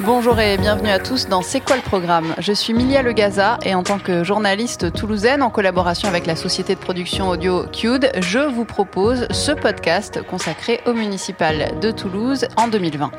[0.00, 2.34] Bonjour et bienvenue à tous dans C'est quoi le programme?
[2.38, 6.74] Je suis Milia Legaza et en tant que journaliste toulousaine en collaboration avec la société
[6.74, 12.68] de production audio Qd, je vous propose ce podcast consacré au municipal de Toulouse en
[12.68, 13.10] 2020.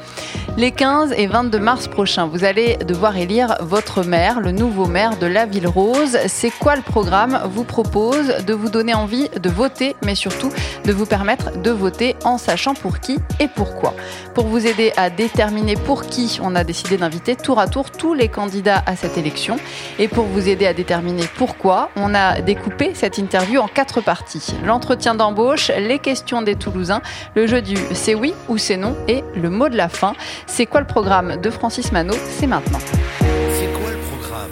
[0.55, 5.17] Les 15 et 22 mars prochains, vous allez devoir élire votre maire, le nouveau maire
[5.17, 6.19] de la Ville Rose.
[6.27, 7.41] C'est quoi le programme?
[7.49, 10.51] Vous propose de vous donner envie de voter, mais surtout
[10.85, 13.95] de vous permettre de voter en sachant pour qui et pourquoi.
[14.35, 18.13] Pour vous aider à déterminer pour qui on a décidé d'inviter tour à tour tous
[18.13, 19.55] les candidats à cette élection.
[19.97, 24.53] Et pour vous aider à déterminer pourquoi, on a découpé cette interview en quatre parties.
[24.63, 27.01] L'entretien d'embauche, les questions des Toulousains,
[27.35, 30.13] le jeu du c'est oui ou c'est non et le mot de la fin.
[30.45, 32.79] C'est quoi le programme de Francis Manot C'est maintenant.
[32.79, 34.51] C'est quoi le programme?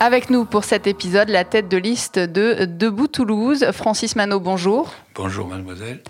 [0.00, 4.92] Avec nous pour cet épisode, la tête de liste de Debout Toulouse, Francis Manot, bonjour.
[5.14, 6.00] Bonjour mademoiselle.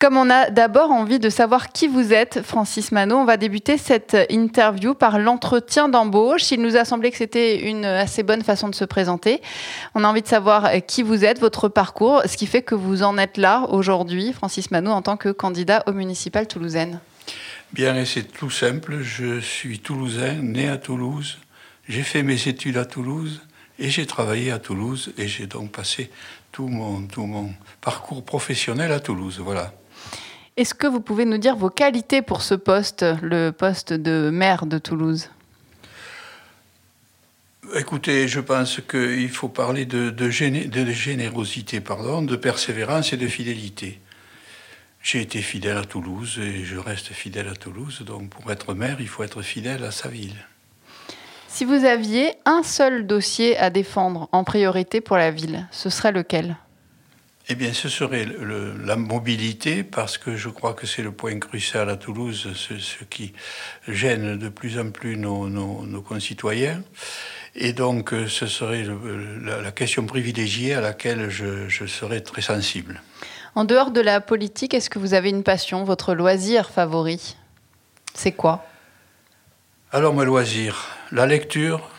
[0.00, 3.76] Comme on a d'abord envie de savoir qui vous êtes, Francis Manot, on va débuter
[3.76, 6.52] cette interview par l'entretien d'embauche.
[6.52, 9.42] Il nous a semblé que c'était une assez bonne façon de se présenter.
[9.96, 13.02] On a envie de savoir qui vous êtes, votre parcours, ce qui fait que vous
[13.02, 17.00] en êtes là aujourd'hui, Francis Manot, en tant que candidat au municipal toulousaine.
[17.72, 19.00] Bien, et c'est tout simple.
[19.00, 21.38] Je suis toulousain, né à Toulouse.
[21.88, 23.42] J'ai fait mes études à Toulouse
[23.80, 26.08] et j'ai travaillé à Toulouse et j'ai donc passé
[26.52, 29.40] tout mon, tout mon parcours professionnel à Toulouse.
[29.42, 29.72] Voilà.
[30.58, 34.66] Est-ce que vous pouvez nous dire vos qualités pour ce poste, le poste de maire
[34.66, 35.30] de Toulouse?
[37.76, 40.26] Écoutez, je pense qu'il faut parler de, de,
[40.66, 44.00] de, générosité, pardon, de persévérance et de fidélité.
[45.00, 48.02] J'ai été fidèle à Toulouse et je reste fidèle à Toulouse.
[48.04, 50.44] Donc pour être maire, il faut être fidèle à sa ville.
[51.46, 56.10] Si vous aviez un seul dossier à défendre en priorité pour la ville, ce serait
[56.10, 56.56] lequel?
[57.50, 61.38] Eh bien, ce serait le, la mobilité, parce que je crois que c'est le point
[61.38, 63.32] crucial à Toulouse, ce, ce, qui
[63.86, 66.82] gêne de plus en plus nos, nos, nos concitoyens.
[67.54, 72.42] Et donc, ce serait le, la, la, question privilégiée à laquelle je, je serais très
[72.42, 73.02] sensible.
[73.54, 77.36] En dehors de la politique, est-ce que vous avez une passion, votre loisir favori?
[78.14, 78.66] C'est quoi?
[79.90, 81.90] Alors, mes loisirs, la lecture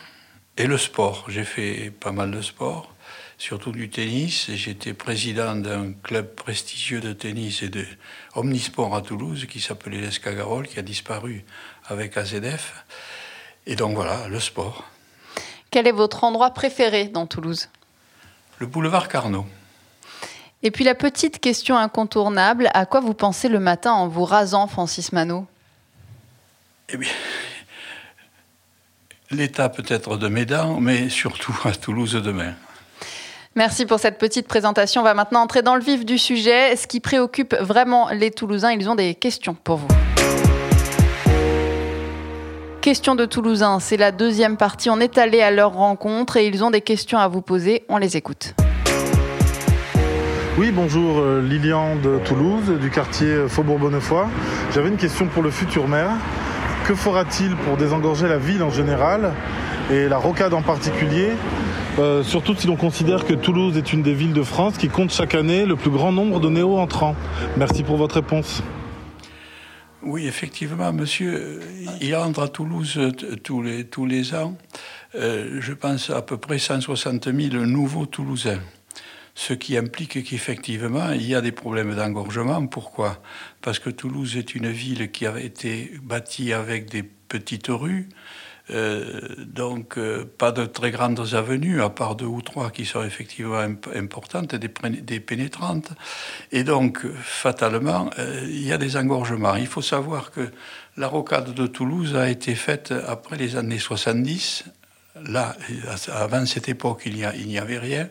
[0.56, 1.24] et le sport.
[1.28, 2.94] J'ai fait pas mal de sport
[3.40, 4.50] surtout du tennis.
[4.52, 7.84] J'étais président d'un club prestigieux de tennis et de
[8.36, 11.44] omnisport à Toulouse qui s'appelait l'Escagarol, qui a disparu
[11.86, 12.84] avec AZF.
[13.66, 14.84] Et donc voilà, le sport.
[15.70, 17.68] Quel est votre endroit préféré dans Toulouse?
[18.58, 19.46] Le boulevard Carnot.
[20.62, 24.66] Et puis la petite question incontournable, à quoi vous pensez le matin en vous rasant,
[24.66, 25.46] Francis Manot
[26.90, 27.08] Eh bien,
[29.30, 32.54] l'état peut-être de mes dents, mais surtout à Toulouse demain.
[33.56, 35.00] Merci pour cette petite présentation.
[35.00, 36.76] On va maintenant entrer dans le vif du sujet.
[36.76, 39.88] Ce qui préoccupe vraiment les Toulousains, ils ont des questions pour vous.
[42.80, 44.88] Questions de Toulousains, c'est la deuxième partie.
[44.88, 47.82] On est allé à leur rencontre et ils ont des questions à vous poser.
[47.88, 48.54] On les écoute.
[50.56, 54.26] Oui, bonjour, euh, Lilian de Toulouse, du quartier Faubourg Bonnefoy.
[54.72, 56.12] J'avais une question pour le futur maire.
[56.86, 59.32] Que fera-t-il pour désengorger la ville en général
[59.90, 61.32] et la rocade en particulier
[61.98, 65.10] euh, surtout si l'on considère que Toulouse est une des villes de France qui compte
[65.12, 67.16] chaque année le plus grand nombre de néo-entrants.
[67.56, 68.62] Merci pour votre réponse.
[70.02, 71.60] Oui, effectivement, monsieur,
[72.00, 72.98] il entre à Toulouse
[73.42, 73.62] tous
[74.06, 74.56] les, ans,
[75.14, 78.60] euh, je pense à peu près 160 000 nouveaux Toulousains.
[79.34, 82.66] Ce qui implique qu'effectivement, il y a des problèmes d'engorgement.
[82.66, 83.22] Pourquoi?
[83.60, 88.08] Parce que Toulouse est une ville qui a été bâtie avec des petites rues,
[88.70, 93.58] donc, euh, pas de très grandes avenues, à part deux ou trois qui sont effectivement
[93.58, 94.70] imp importantes, des,
[95.00, 95.90] des, pénétrantes.
[96.52, 99.56] Et donc, fatalement, euh, il y a des engorgements.
[99.56, 100.50] Il faut savoir que
[100.96, 104.64] la rocade de Toulouse a été faite après les années 70.
[105.26, 105.56] Là,
[106.12, 107.16] avant cette époque, il
[107.46, 108.08] n'y avait rien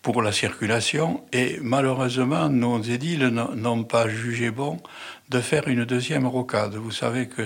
[0.00, 1.22] pour la circulation.
[1.32, 4.80] Et malheureusement, nos édiles n'ont pas jugé bon
[5.28, 6.74] de faire une deuxième rocade.
[6.74, 7.42] Vous savez que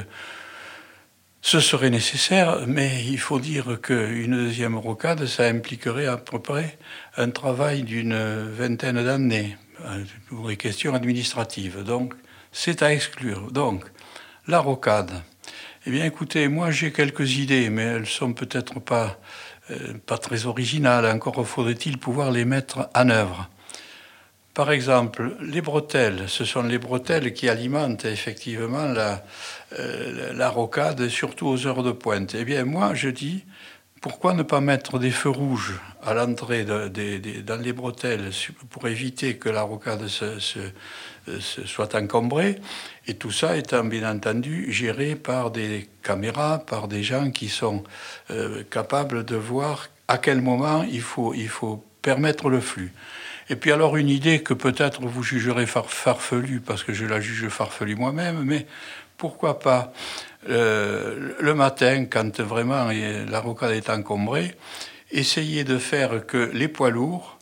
[1.47, 6.77] ce serait nécessaire, mais il faut dire qu'une deuxième rocade, ça impliquerait à peu près
[7.17, 9.57] un travail d'une vingtaine d'années
[10.29, 11.85] pour les questions administratives.
[11.85, 12.15] Donc,
[12.51, 13.53] c'est à exclure.
[13.53, 13.85] Donc,
[14.49, 15.13] la rocade.
[15.87, 19.21] Eh bien, écoutez, moi j'ai quelques idées, mais elles sont peut-être pas,
[19.71, 21.07] euh, pas très originales.
[21.07, 23.49] Encore faudrait-il pouvoir les mettre en œuvre.
[24.57, 29.23] Par exemple, les bretelles, ce sont les bretelles qui alimentent effectivement la,
[29.79, 32.35] euh, la rocade, surtout aux heures de pointe.
[32.35, 33.45] Eh bien, moi, je dis,
[34.01, 38.31] pourquoi ne pas mettre des feux rouges à l'entrée dans les bretelles
[38.71, 42.59] pour éviter que la rocade soit encombrée?
[43.07, 47.85] Et tout ça étant bien entendu géré par des caméras, par des gens qui sont
[48.31, 52.95] euh, capables de voir à quel moment il faut permettre le flux.
[53.49, 57.21] Et puis alors une idée que peut-être vous jugerez far, farfelue, parce que je la
[57.21, 58.67] juge farfelue moi-même, mais
[59.17, 59.93] pourquoi pas
[60.49, 62.89] euh, le matin, quand vraiment
[63.29, 64.55] la rocade est encombrée,
[65.11, 67.39] essayer de faire que les poids lourds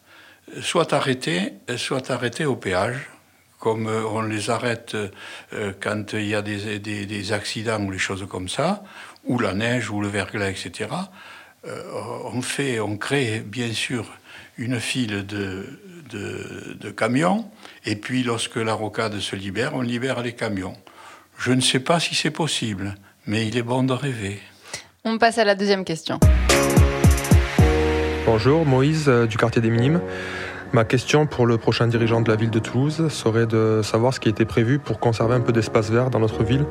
[0.60, 3.08] soient arrêtés, soient arrêtés au péage,
[3.58, 4.94] comme on les arrête
[5.54, 8.84] euh, quand il y a des, accidents ou les choses comme ça,
[9.24, 10.90] ou la neige ou le verglas, etc.
[11.66, 11.82] Euh,
[12.24, 14.04] on fait, on crée bien sûr
[14.58, 15.80] une file de,
[16.10, 17.50] de, de camions,
[17.84, 20.76] et puis lorsque la rocade se libère, on libère les camions.
[21.38, 22.94] Je ne sais pas si c'est possible,
[23.26, 24.40] mais il est bon de rêver.
[25.04, 26.18] On passe à la deuxième question.
[28.26, 30.00] Bonjour, Moïse euh, du quartier des Minimes.
[30.72, 34.18] Ma question pour le prochain dirigeant de la ville de Toulouse serait de savoir ce
[34.18, 36.64] qui était prévu pour conserver un peu d'espace vert dans notre ville,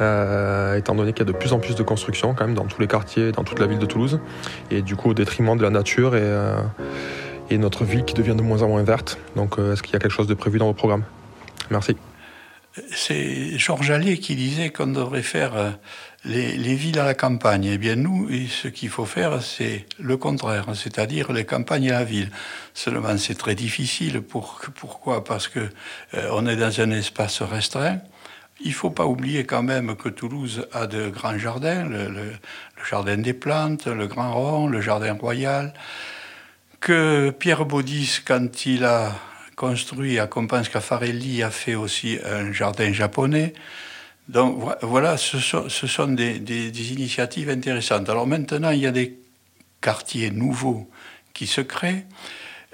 [0.00, 2.66] euh, étant donné qu'il y a de plus en plus de construction quand même dans
[2.66, 4.20] tous les quartiers, dans toute la ville de Toulouse,
[4.70, 6.56] et du coup au détriment de la nature et, euh,
[7.50, 9.18] et notre ville qui devient de moins en moins verte.
[9.36, 11.04] Donc euh, est-ce qu'il y a quelque chose de prévu dans vos programmes?
[11.70, 11.96] Merci
[12.92, 15.70] c'est Georges Allais qui disait qu'on devrait faire euh,
[16.24, 17.64] les, les, villes à la campagne.
[17.64, 22.04] Eh bien, nous, ce qu'il faut faire, c'est le contraire, c'est-à-dire les campagnes et la
[22.04, 22.30] ville.
[22.74, 24.20] Seulement, c'est très difficile.
[24.20, 25.24] Pour, pourquoi?
[25.24, 25.60] Parce que
[26.14, 28.00] euh, on est dans un espace restreint.
[28.60, 32.84] Il faut pas oublier quand même que Toulouse a de grands jardins, le, le, le
[32.88, 35.74] jardin des plantes, le Grand Rond, le jardin royal,
[36.80, 39.12] que Pierre Baudis, quand il a
[39.58, 43.52] construit à Compense Caffarelli a fait aussi un jardin japonais.
[44.28, 48.08] Donc voilà, ce sont, des, initiatives intéressantes.
[48.08, 49.18] Alors maintenant, il y a des
[49.80, 50.88] quartiers nouveaux
[51.34, 52.06] qui se créent.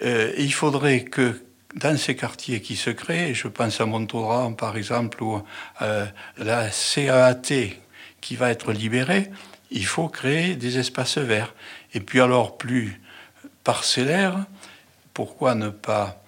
[0.02, 1.42] Euh, il faudrait que
[1.74, 5.42] dans ces quartiers qui se créent, je pense à Montauran par exemple, ou
[5.80, 6.04] euh,
[6.36, 7.72] la CAAT
[8.20, 9.30] qui va être libérée,
[9.70, 11.54] il faut créer des espaces verts.
[11.94, 13.00] Et puis alors plus
[13.64, 14.46] parcellaires,
[15.12, 16.22] pourquoi ne pas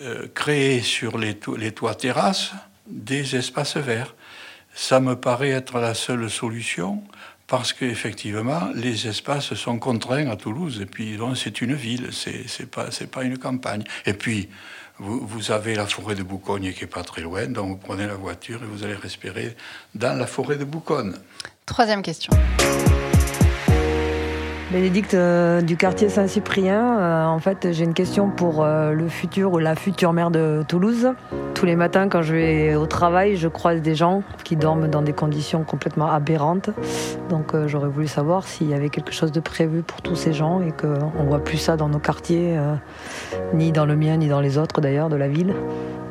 [0.00, 2.52] euh, créer sur les, to les toits terrasses
[2.86, 4.14] des espaces verts?
[4.74, 7.02] Ça me paraît être la seule solution
[7.46, 10.80] parce qu'effectivement, les espaces sont contraints à Toulouse.
[10.80, 13.84] Et puis, c'est une ville, c'est pas, pas une campagne.
[14.06, 14.48] Et puis,
[14.98, 18.06] vous, vous, avez la forêt de Boucogne qui est pas très loin, donc vous prenez
[18.06, 19.56] la voiture et vous allez respirer
[19.94, 21.14] dans la forêt de Boucogne.
[21.66, 22.32] Troisième question.
[24.74, 26.98] Bénédicte euh, du quartier Saint-Cyprien.
[26.98, 30.64] Euh, en fait, j'ai une question pour euh, le futur ou la future maire de
[30.66, 31.12] Toulouse.
[31.54, 35.02] Tous les matins, quand je vais au travail, je croise des gens qui dorment dans
[35.02, 36.70] des conditions complètement aberrantes.
[37.30, 40.60] Donc, j'aurais voulu savoir s'il y avait quelque chose de prévu pour tous ces gens
[40.60, 42.58] et qu'on ne voit plus ça dans nos quartiers,
[43.52, 45.54] ni dans le mien, ni dans les autres d'ailleurs de la ville,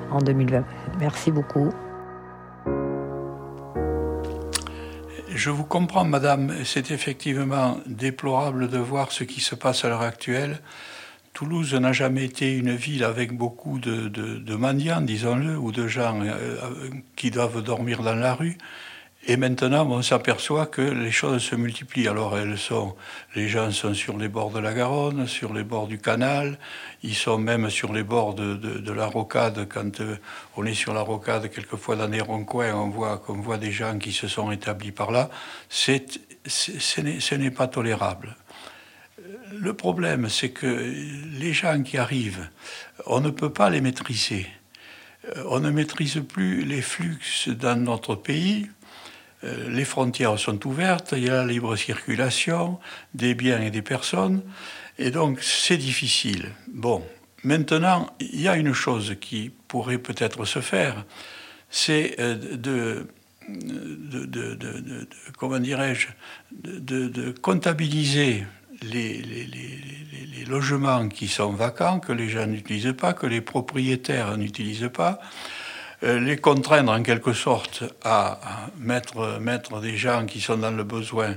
[0.09, 0.63] en 2020.
[1.01, 1.67] Merci beaucoup.
[5.35, 6.53] Je vous comprends, madame.
[6.63, 10.59] C'est effectivement déplorable de voir ce qui se passe à l'heure actuelle.
[11.33, 16.21] Toulouse n'a jamais été une ville avec beaucoup de, de, mendiants, disons-le, ou de gens
[16.21, 16.57] euh,
[17.15, 18.59] qui doivent dormir dans la rue.
[19.25, 22.09] Et maintenant, on s'aperçoit que les choses se multiplient.
[22.09, 22.93] Alors, elles sont,
[23.35, 26.59] les gens sont sur les bords de la Garonne, sur les bords du canal,
[27.03, 29.65] ils sont même sur les bords de, de, de la rocade.
[29.69, 30.17] Quand euh,
[30.57, 33.97] on est sur la rocade, quelquefois dans des ronds-coins, on voit, on voit des gens
[33.97, 35.29] qui se sont établis par là.
[35.69, 38.35] C'est, ce n'est pas tolérable.
[39.53, 40.93] Le problème, c'est que
[41.39, 42.49] les gens qui arrivent,
[43.05, 44.47] on ne peut pas les maîtriser.
[45.45, 48.67] On ne maîtrise plus les flux dans notre pays
[49.43, 52.79] les frontières sont ouvertes, il y a la libre circulation
[53.13, 54.41] des biens et des personnes,
[54.97, 56.51] et donc c'est difficile.
[56.67, 57.03] Bon,
[57.43, 61.05] maintenant, il y a une chose qui pourrait peut-être se faire,
[61.69, 63.07] c'est de,
[63.49, 65.07] de,
[65.37, 66.07] comment dirais-je,
[66.51, 68.45] de, comptabiliser
[68.81, 69.23] les,
[70.47, 75.62] logements qui sont vacants, que les gens n'utilisent pas, que les propriétaires n'utilisent pas, euh,
[76.03, 78.39] les contraindre en quelque sorte à,
[78.77, 81.35] mettre, mettre des gens qui sont dans le besoin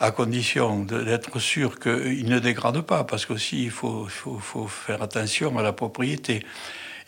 [0.00, 5.02] à condition d'être sûr qu'ils ne dégradent pas, parce qu'aussi il faut, faut, faut, faire
[5.02, 6.44] attention à la propriété.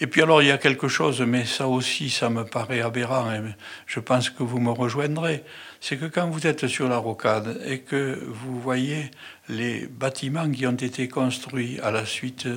[0.02, 3.32] Et puis alors il y a quelque chose, mais ça aussi ça me paraît aberrant,
[3.32, 3.40] et
[3.86, 5.44] je pense que vous me rejoindrez,
[5.80, 9.12] c'est que quand vous êtes sur la rocade et que vous voyez
[9.48, 12.48] les bâtiments qui ont été construits à la suite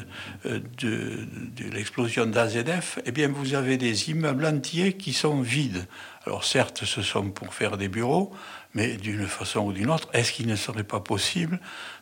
[0.48, 5.86] euh, de, l'explosion d'AZF, eh bien vous avez des immeubles entiers qui sont vides.
[6.26, 8.34] Alors certes, ce sont pour faire des bureaux,
[8.76, 11.60] mais d'une façon ou d'une autre, est-ce qu'il ne serait pas possible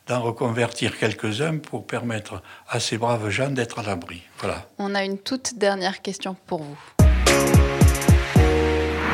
[0.08, 4.24] d'en reconvertir quelques-uns pour permettre à ces braves gens d'être à l'abri?
[4.40, 4.66] Voilà.
[4.80, 6.78] On a une toute dernière question pour vous.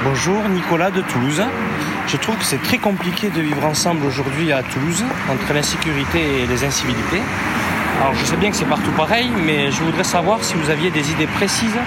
[0.03, 1.43] Bonjour, Nicolas de Toulouse.
[2.07, 6.47] Je trouve que c'est très compliqué de vivre ensemble aujourd'hui à Toulouse, entre l'insécurité et
[6.47, 7.21] les incivilités.
[7.99, 10.89] Alors je sais bien que c'est partout pareil, mais je voudrais savoir si vous aviez
[10.89, 11.77] des idées précises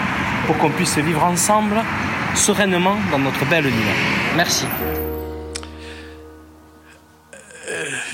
[0.46, 1.76] pour qu'on puisse vivre ensemble
[2.34, 3.94] sereinement dans notre belle ville.
[4.36, 4.66] Merci.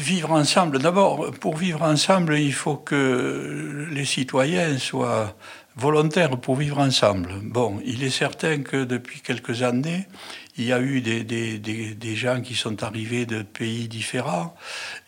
[0.01, 5.37] Vivre ensemble, d'abord, pour vivre ensemble, il faut que les citoyens soient
[5.77, 7.35] volontaires pour vivre ensemble.
[7.43, 10.07] Bon, il est certain que depuis quelques années,
[10.57, 14.55] il y a eu des, des, des, des gens qui sont arrivés de pays différents,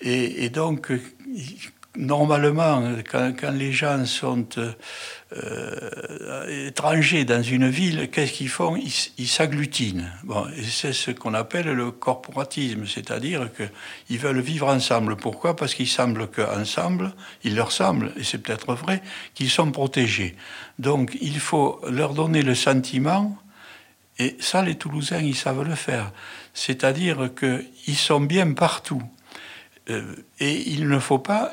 [0.01, 0.93] et, donc,
[1.97, 4.47] normalement, quand, quand, les gens sont
[5.37, 8.77] euh, étrangers dans une ville, qu'est-ce qu'ils font?
[8.77, 10.11] Ils s'agglutinent.
[10.25, 15.17] Bon, c'est ce qu'on appelle le corporatisme, c'est-à-dire qu'ils veulent vivre ensemble.
[15.17, 15.55] Pourquoi?
[15.55, 17.13] Parce qu'il semble qu'ensemble,
[17.45, 19.03] il leur semble, et c'est peut-être vrai,
[19.35, 20.35] qu'ils sont protégés.
[20.79, 23.39] Donc il faut leur donner le sentiment,
[24.19, 26.13] et ça les Toulousains, ils savent le faire,
[26.55, 29.03] c'est-à-dire qu'ils sont bien partout.
[29.91, 30.03] Euh,
[30.39, 31.53] et il ne faut pas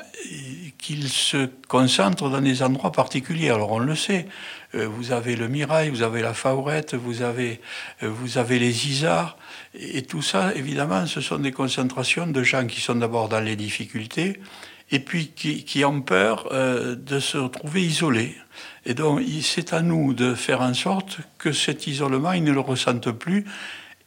[0.78, 3.50] qu'ils se concentrent dans des endroits particuliers.
[3.50, 4.26] Alors on le sait,
[4.74, 7.60] euh, vous avez le Mirail, vous avez la Faurette, vous avez,
[8.02, 9.36] euh, vous avez les Isards,
[9.74, 13.56] et tout ça, évidemment, ce sont des concentrations de gens qui sont d'abord dans les
[13.56, 14.40] difficultés,
[14.90, 18.34] et puis qui, qui ont peur de se retrouver isolés.
[18.86, 22.60] Et donc c'est à nous de faire en sorte que cet isolement, ils ne le
[22.60, 23.44] ressentent plus,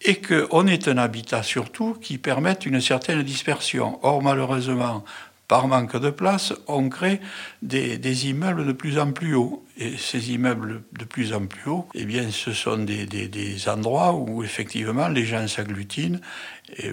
[0.03, 3.99] et qu'on ait un habitat surtout qui permette une certaine dispersion.
[4.03, 5.03] Or, malheureusement,
[5.47, 7.19] par manque de place, on crée
[7.61, 9.65] des, immeubles de plus en plus hauts.
[9.77, 14.13] Et ces immeubles de plus en plus hauts, eh bien, ce sont des, des, endroits
[14.13, 16.19] où effectivement les gens s'agglutinent,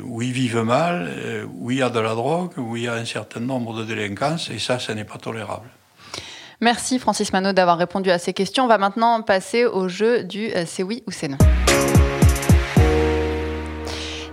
[0.02, 2.94] où ils vivent mal, où il y a de la drogue, où il y a
[2.94, 5.68] un certain nombre de délinquances, et ça, ce n'est pas tolérable.
[6.60, 8.64] Merci Francis Manot d'avoir répondu à ces questions.
[8.64, 11.38] On va maintenant passer au jeu du euh, c'est oui ou c'est non.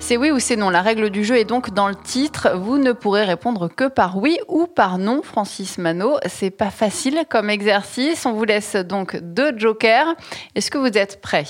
[0.07, 0.69] C'est oui ou c'est non.
[0.69, 2.51] La règle du jeu est donc dans le titre.
[2.55, 6.19] Vous ne pourrez répondre que par oui ou par non, Francis Manot.
[6.27, 8.27] C'est pas facile comme exercice.
[8.27, 10.13] On vous laisse donc deux jokers.
[10.53, 11.47] Est-ce que vous êtes prêts?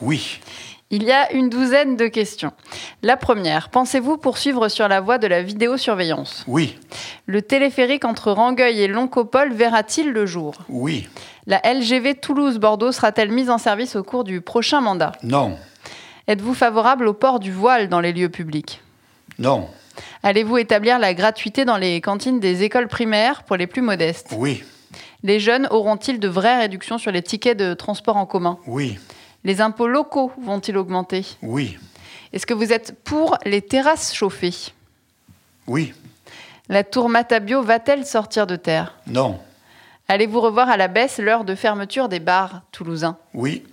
[0.00, 0.40] Oui.
[0.90, 2.50] Il y a une douzaine de questions.
[3.04, 6.42] La première, pensez-vous poursuivre sur la voie de la vidéosurveillance?
[6.48, 6.76] Oui.
[7.26, 10.54] Le téléphérique entre Rangueil et Loncopole verra-t-il le jour?
[10.68, 11.08] Oui.
[11.46, 15.12] La LGV Toulouse-Bordeaux sera-t-elle mise en service au cours du prochain mandat?
[15.22, 15.56] Non.
[16.28, 18.82] Êtes-vous favorable au port du voile dans les lieux publics?
[19.38, 19.66] Non.
[20.22, 24.34] Allez-vous établir la gratuité dans les cantines des écoles primaires pour les plus modestes?
[24.36, 24.62] Oui.
[25.22, 28.58] Les jeunes auront-ils de vraies réductions sur les tickets de transport en commun?
[28.66, 28.98] Oui.
[29.42, 31.24] Les impôts locaux vont-ils augmenter?
[31.40, 31.78] Oui.
[32.34, 34.72] Est-ce que vous êtes pour les terrasses chauffées?
[35.66, 35.94] Oui.
[36.68, 38.96] La tour Matabio va-t-elle sortir de terre?
[39.06, 39.40] Non.
[40.08, 43.16] Allez-vous revoir à la baisse l'heure de fermeture des bars toulousains?
[43.32, 43.64] Oui.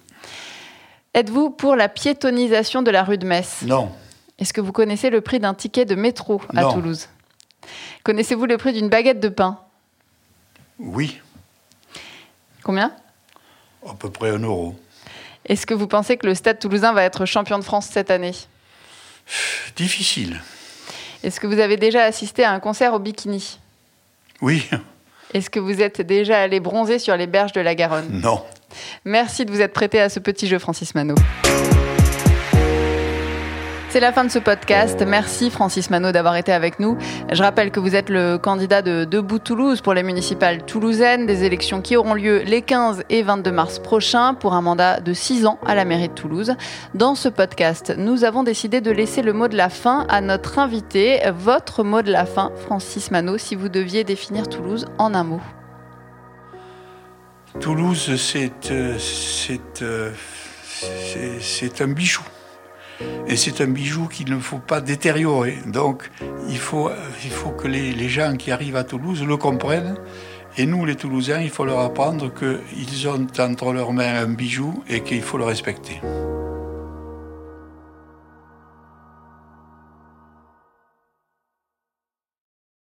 [1.16, 3.90] Êtes-vous pour la piétonisation de la rue de Metz Non.
[4.38, 6.74] Est-ce que vous connaissez le prix d'un ticket de métro à non.
[6.74, 7.08] Toulouse
[8.04, 9.58] Connaissez-vous le prix d'une baguette de pain
[10.78, 11.22] Oui.
[12.64, 12.92] Combien
[13.90, 14.76] À peu près un euro.
[15.46, 18.34] Est-ce que vous pensez que le Stade toulousain va être champion de France cette année
[19.78, 20.42] Difficile.
[21.24, 23.58] Est-ce que vous avez déjà assisté à un concert au bikini
[24.42, 24.70] Oui.
[25.34, 28.44] Est-ce que vous êtes déjà allé bronzer sur les berges de la Garonne Non.
[29.06, 31.16] Merci de vous être prêté à ce petit jeu, Francis Manot.
[33.96, 35.02] C'est la fin de ce podcast.
[35.08, 36.98] Merci Francis Manot d'avoir été avec nous.
[37.32, 41.46] Je rappelle que vous êtes le candidat de Debout Toulouse pour les municipales toulousaines, des
[41.46, 45.46] élections qui auront lieu les 15 et 22 mars prochains pour un mandat de 6
[45.46, 46.56] ans à la mairie de Toulouse.
[46.94, 50.60] Dans ce podcast, nous avons décidé de laisser le mot de la fin à notre
[50.60, 51.22] invité.
[51.34, 55.40] Votre mot de la fin, Francis Manot, si vous deviez définir Toulouse en un mot.
[57.60, 58.98] Toulouse, c'est euh,
[59.82, 60.12] euh,
[61.80, 62.22] un bijou.
[63.28, 65.58] Et c'est un bijou qu'il ne faut pas détériorer.
[65.66, 66.10] Donc
[66.50, 66.90] il faut,
[67.58, 69.96] que les, gens qui arrivent à Toulouse le comprennent.
[70.58, 74.84] Et nous, les Toulousains, il faut leur apprendre qu'ils ont entre leurs mains un bijou
[74.88, 76.00] et qu'il faut le respecter.